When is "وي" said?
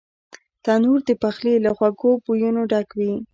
2.99-3.13